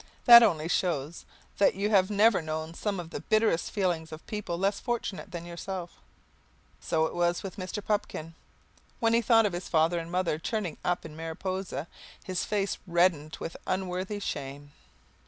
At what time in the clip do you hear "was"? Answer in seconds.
7.13-7.43